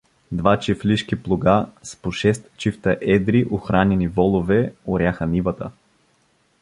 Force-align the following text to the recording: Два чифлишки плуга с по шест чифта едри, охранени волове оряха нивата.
Два 0.31 0.57
чифлишки 0.57 1.15
плуга 1.15 1.69
с 1.83 1.95
по 1.95 2.11
шест 2.11 2.49
чифта 2.57 2.97
едри, 3.01 3.45
охранени 3.51 4.07
волове 4.07 4.73
оряха 4.85 5.25
нивата. 5.27 5.71